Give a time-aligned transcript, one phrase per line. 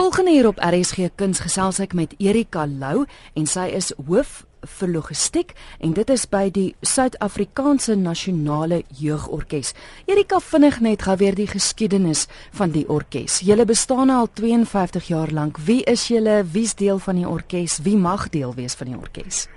[0.00, 3.02] Volgende hier op RSG Kuns gesels ek met Erika Lou
[3.36, 4.46] en sy is hoof
[4.78, 9.74] vir logistiek en dit is by die Suid-Afrikaanse Nasionale Jeugorkes.
[10.08, 13.42] Erika vinnig net gou weer die geskiedenis van die orkes.
[13.44, 15.60] Julle bestaan al 52 jaar lank.
[15.68, 16.46] Wie is julle?
[16.48, 17.82] Wie's deel van die orkes?
[17.84, 19.50] Wie mag deel wees van die orkes?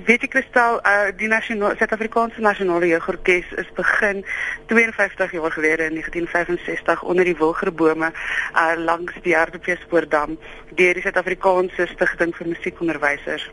[0.00, 4.24] Weet ek Kristal, uh, die nasionale Suid-Afrikaanse Nasionale Jeugorkes is begin
[4.72, 10.38] 52 jaar gelede in 1965 onder die wilgerbome uh, langs die Hartbeespoortdam
[10.72, 13.50] deur die Suid-Afrikaanse Stichting vir Musiekonderwysers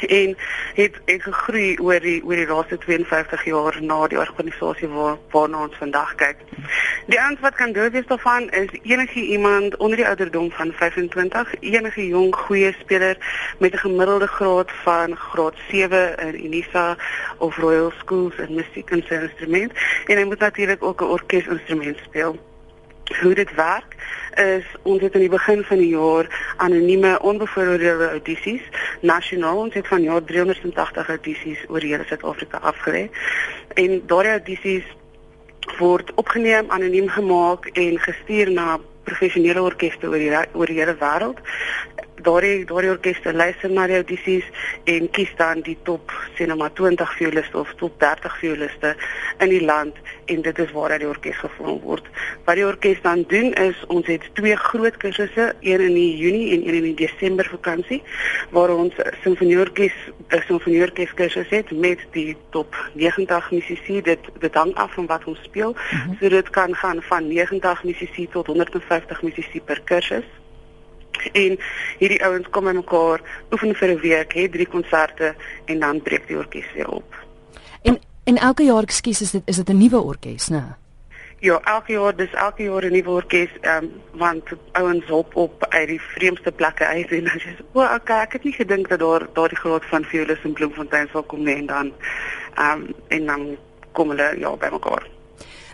[0.20, 0.36] en
[0.74, 5.62] het het gegroei oor die oor die laaste 52 jaar na die organisasie waar waarna
[5.66, 6.36] ons vandag kyk.
[7.06, 11.54] Die ouens wat kan deel wees daarvan is enige iemand onder die ouderdom van 25,
[11.60, 13.16] enige jong goeie speler
[13.58, 16.96] met 'n gemiddelde graad van graad 7 in Unisa
[17.38, 19.72] of Royal Schools in musiek en sy instrument
[20.06, 22.51] en hy moet natuurlik ook 'n orkesinstrument speel.
[23.20, 23.96] Hoe dit werk
[24.34, 28.62] is ons het aan die begin van die jaar anonieme onbevoordeelde audisies
[29.00, 33.10] nasionaal ons het van jaar 380 audisies oor hele Suid-Afrika afgelê
[33.74, 34.88] en daardie audisies
[35.78, 41.44] word opgeneem anoniem gemaak en gestuur na professionele orkeste oor die oor die hele wêreld
[42.22, 44.46] daardie daardie orkeste luister na die audisies
[44.90, 48.94] en kies dan die top sê nou maar 20 violiste of top 30 violiste
[49.38, 49.98] in die land
[50.32, 52.06] en dit is waar die orkes gevorm word.
[52.46, 56.52] Wat die orkes dan doen is ons het twee groot kursusse, een in die Junie
[56.56, 58.02] en een in die Desember vakansie
[58.50, 59.94] waar ons simfonieorkes
[60.28, 64.00] 'n simfonieorkes kursus het met die top 90 musisi.
[64.02, 65.72] Dit dit hang af van wat ons speel.
[65.72, 66.16] Mm -hmm.
[66.20, 70.24] So dit kan gaan van 90 musisi tot 150 musisi per kursus
[71.32, 71.58] en
[71.98, 73.20] hierdie ouens kom by mekaar,
[73.52, 75.34] oefen vir 'n week, het drie konserte
[75.64, 77.14] en dan breek die orkes weer op.
[77.82, 80.62] En en elke jaar, ekskuus, is dit is dit 'n nuwe orkes, né?
[81.38, 85.66] Ja, elke jaar, dis elke jaar 'n nuwe orkes, ehm um, want ouens hop op
[85.68, 88.88] uit die vreemdste plekke uit en dan sê, "O, oh, okay, ek het nie gedink
[88.88, 91.92] dat daar daardie groot van Violis en Bloemfontein sal kom nie." En dan
[92.54, 93.56] ehm um, en dan
[93.92, 95.06] kom hulle ja by mekaar.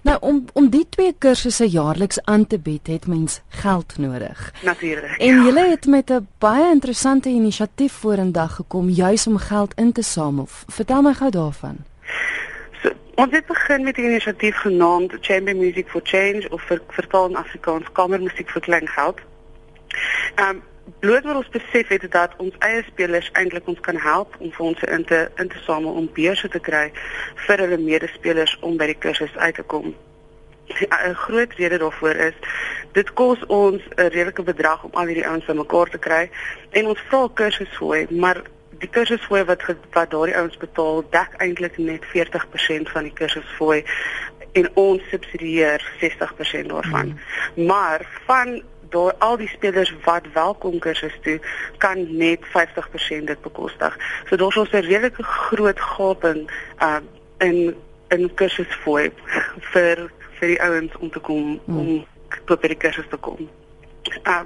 [0.03, 4.53] Nou om om die twee kursusse jaarliks aan te bied, het mens geld nodig.
[4.63, 5.17] Natuurlik.
[5.19, 5.45] En ja.
[5.45, 10.47] julle het met 'n baie interessante inisiatief vorendag gekom juis om geld in te samel.
[10.49, 11.77] Vertel my gou daarvan.
[12.83, 17.29] So, ons het begin met 'n inisiatief genaamd Chamber Music for Change of vir vertaal
[17.29, 19.19] in Afrikaans Kamermusiek vir klein geld.
[20.35, 20.63] Ehm um,
[21.01, 24.87] bloot wat ons besef het dat ons eie spelers eintlik ons kan help om fondse
[24.87, 26.91] in te in te samel om beurse te kry
[27.47, 29.95] vir hulle medespelers om by die kursus uit te kom.
[30.69, 32.35] 'n Groot rede daarvoor is
[32.93, 36.31] dit kos ons 'n redelike bedrag om al hierdie ouens bymekaar te kry
[36.71, 38.43] en ons vra kursusfooi, maar
[38.79, 39.63] die kursusfooi wat
[39.93, 43.85] wat daardie ouens betaal, dek eintlik net 40% van die kursusfooi
[44.53, 47.19] en ons subsidieer 60% daarvan.
[47.55, 47.67] Hmm.
[47.67, 51.41] Maar van daar al die spelers wat welkom kursus toe
[51.79, 53.99] kan net 50% dit bekostig.
[54.29, 56.51] So daar's ons 'n redelike groot gaping
[56.83, 57.01] uh
[57.39, 57.75] in
[58.09, 59.13] in kursusfooi
[59.73, 61.79] vir vir die ouens om te kom hmm.
[61.79, 62.07] om
[62.45, 63.49] tot by die kursus te kom.
[64.25, 64.45] Uh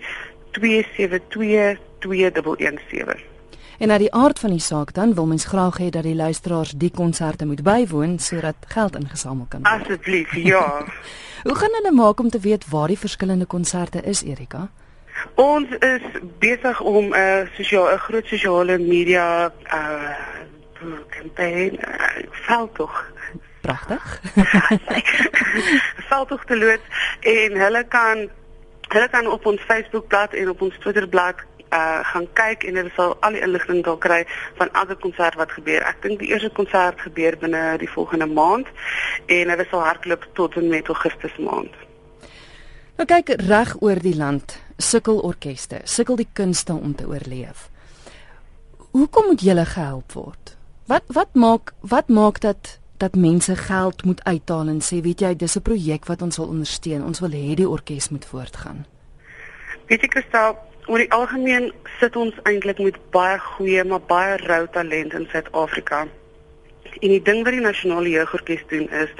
[0.50, 3.30] 272217.
[3.78, 6.70] En na die aard van die saak dan wil mens graag hê dat die luisteraars
[6.70, 9.80] die konserte moet bywoon sodat geld ingesamel kan word.
[9.80, 10.84] Asseblief, ja.
[11.46, 14.70] Hoe gaan hulle maak om te weet waar die verskillende konserte is, Erika?
[15.34, 16.02] Ons is
[16.38, 20.10] besig om 'n uh, sosiaal 'n groot sosiale media uh
[21.08, 23.12] kampanje uh, veldtog
[23.60, 24.20] pragtig.
[26.10, 26.86] veldtog te loods
[27.20, 28.28] en hulle kan
[28.88, 33.16] hulle kan op ons Facebookblad en op ons Twitterblad uh gaan kyk en hulle sal
[33.20, 34.24] al die inligting daar kry
[34.58, 35.80] van elke konsert wat gebeur.
[35.88, 38.68] Ek dink die eerste konsert gebeur binne die volgende maand
[39.26, 41.72] en hulle sal hardloop tot en met Augustus maand.
[42.98, 47.68] Nou kyk reg oor die land sukkel orkeste, sukkel die kunste om te oorleef.
[48.92, 50.56] Hoekom moet julle gehelp word?
[50.86, 55.32] Wat wat maak wat maak dat dat mense geld moet uithaal en sê weet jy
[55.36, 57.04] dis 'n projek wat ons wil ondersteun.
[57.04, 58.86] Ons wil hê die orkes moet voortgaan.
[59.86, 64.66] Weet jy Kristal, oor die algemeen sit ons eintlik met baie goeie maar baie rou
[64.72, 66.06] talent in Suid-Afrika.
[67.00, 69.10] En die ding wat die nasionale jeugorkes doen is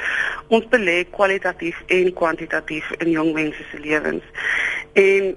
[0.48, 4.24] ons belê kwalitatief en kwantitatief in jong mense se lewens.
[4.92, 5.36] En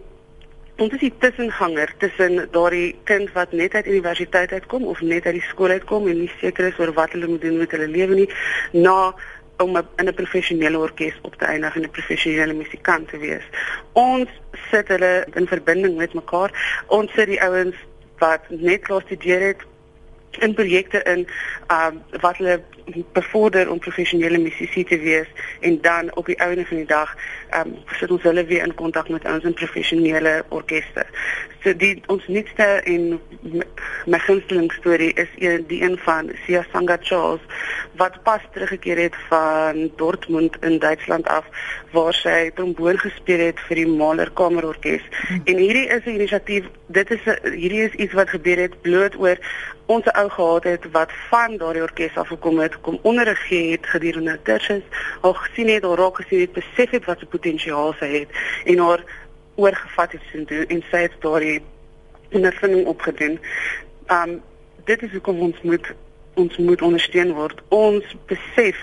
[0.75, 5.37] ons is die tussenganger tussen daardie kind wat net uit universiteit uitkom of net uit
[5.37, 8.15] die skool uitkom en nie seker is oor wat hulle moet doen met hulle lewe
[8.19, 8.29] nie
[8.73, 9.13] na
[9.63, 13.43] om in 'n professionele orkes op te eindig en 'n professionele musikant te wees.
[13.93, 14.29] Ons
[14.71, 16.51] sit hulle in verbinding met mekaar.
[16.87, 17.75] Ons sit die ouens
[18.19, 19.63] wat net klaar studeer het
[20.37, 21.27] in projekte in
[21.71, 22.61] um wat hulle
[23.13, 25.27] bevorder om professionele musisi te wees
[25.59, 27.15] en dan op die einde van die dag
[27.57, 31.05] um sit ons hulle weer in kontak met ons professionele orkeste.
[31.63, 33.19] So die ons nuutste en
[34.05, 37.41] my gunsteling storie is een die een van Sia Sanga Charles
[37.97, 41.45] wat pas teruggekeer het van Dortmund in Duitsland af
[41.91, 45.03] waar sy tromboon gespeel het vir die Mahler Kamerorkes.
[45.27, 45.41] Hmm.
[45.45, 49.37] En hierdie is 'n inisiatief, dit is hierdie is iets wat gebeur het bloot oor
[49.85, 54.39] ons ou gehad het wat van daardie orkes af gekom het, kom onderrig het gedurende
[54.43, 54.83] kursus,
[55.21, 58.29] al gesien het, al raak gesien het, besef het wat se potensiaal sy het
[58.65, 59.03] en haar
[59.55, 61.61] oorgevat het sin doen en sy het daardie
[62.31, 63.39] ondervinding opgedoen.
[64.11, 64.41] Um
[64.85, 65.93] dit is hoekom ons moet
[66.35, 67.61] ons moet ondersteun word.
[67.69, 68.79] Ons besef